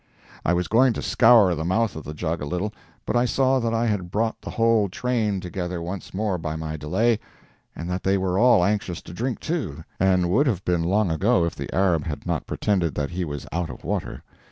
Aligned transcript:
I 0.43 0.53
was 0.53 0.67
going 0.67 0.93
to 0.93 1.01
scour 1.03 1.53
the 1.53 1.63
mouth 1.63 1.95
of 1.95 2.03
the 2.05 2.15
jug 2.15 2.41
a 2.41 2.45
little, 2.45 2.73
but 3.05 3.15
I 3.15 3.25
saw 3.25 3.59
that 3.59 3.71
I 3.71 3.85
had 3.85 4.09
brought 4.09 4.41
the 4.41 4.49
whole 4.49 4.89
train 4.89 5.39
together 5.39 5.79
once 5.79 6.11
more 6.11 6.39
by 6.39 6.55
my 6.55 6.75
delay, 6.75 7.19
and 7.75 7.87
that 7.87 8.01
they 8.01 8.17
were 8.17 8.39
all 8.39 8.63
anxious 8.63 9.03
to 9.03 9.13
drink 9.13 9.39
too 9.39 9.83
and 9.99 10.31
would 10.31 10.47
have 10.47 10.65
been 10.65 10.83
long 10.83 11.11
ago 11.11 11.45
if 11.45 11.53
the 11.55 11.71
Arab 11.71 12.05
had 12.05 12.25
not 12.25 12.47
pretended 12.47 12.95
that 12.95 13.11
he 13.11 13.23
was 13.23 13.45
out 13.51 13.69
of 13.69 13.83
water. 13.83 14.23